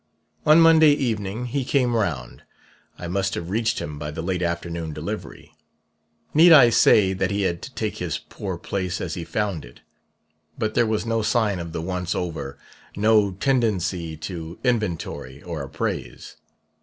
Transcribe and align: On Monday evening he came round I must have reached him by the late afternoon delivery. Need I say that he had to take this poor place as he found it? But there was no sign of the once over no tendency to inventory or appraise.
On 0.47 0.59
Monday 0.59 0.93
evening 0.93 1.45
he 1.45 1.63
came 1.63 1.95
round 1.95 2.41
I 2.97 3.07
must 3.07 3.35
have 3.35 3.51
reached 3.51 3.77
him 3.77 3.99
by 3.99 4.09
the 4.09 4.23
late 4.23 4.41
afternoon 4.41 4.93
delivery. 4.93 5.53
Need 6.33 6.51
I 6.51 6.71
say 6.71 7.13
that 7.13 7.29
he 7.29 7.43
had 7.43 7.61
to 7.61 7.75
take 7.75 7.99
this 7.99 8.17
poor 8.17 8.57
place 8.57 8.99
as 8.99 9.13
he 9.13 9.23
found 9.23 9.63
it? 9.63 9.81
But 10.57 10.73
there 10.73 10.87
was 10.87 11.05
no 11.05 11.21
sign 11.21 11.59
of 11.59 11.71
the 11.71 11.83
once 11.83 12.15
over 12.15 12.57
no 12.95 13.33
tendency 13.33 14.17
to 14.17 14.57
inventory 14.63 15.43
or 15.43 15.61
appraise. 15.61 16.35